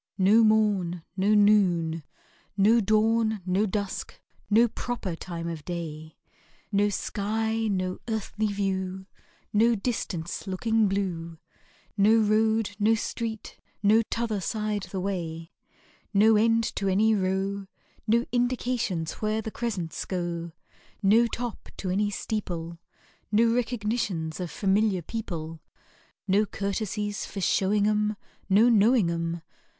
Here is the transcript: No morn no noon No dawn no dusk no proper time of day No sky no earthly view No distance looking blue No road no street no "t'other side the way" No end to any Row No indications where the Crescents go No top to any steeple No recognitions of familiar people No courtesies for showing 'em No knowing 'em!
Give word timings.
No 0.17 0.43
morn 0.43 1.03
no 1.15 1.35
noon 1.35 2.01
No 2.57 2.79
dawn 2.79 3.39
no 3.45 3.67
dusk 3.67 4.19
no 4.49 4.67
proper 4.67 5.15
time 5.15 5.47
of 5.47 5.63
day 5.63 6.15
No 6.71 6.89
sky 6.89 7.67
no 7.67 7.99
earthly 8.07 8.47
view 8.47 9.05
No 9.53 9.75
distance 9.75 10.47
looking 10.47 10.87
blue 10.87 11.37
No 11.97 12.17
road 12.17 12.71
no 12.79 12.95
street 12.95 13.59
no 13.83 14.01
"t'other 14.09 14.41
side 14.41 14.87
the 14.89 14.99
way" 14.99 15.51
No 16.15 16.35
end 16.35 16.63
to 16.77 16.87
any 16.87 17.13
Row 17.13 17.67
No 18.07 18.25
indications 18.31 19.11
where 19.21 19.39
the 19.39 19.51
Crescents 19.51 20.05
go 20.05 20.51
No 21.03 21.27
top 21.27 21.69
to 21.77 21.91
any 21.91 22.09
steeple 22.09 22.79
No 23.31 23.53
recognitions 23.53 24.39
of 24.39 24.49
familiar 24.49 25.03
people 25.03 25.61
No 26.27 26.47
courtesies 26.47 27.27
for 27.27 27.39
showing 27.39 27.85
'em 27.85 28.15
No 28.49 28.67
knowing 28.67 29.11
'em! 29.11 29.43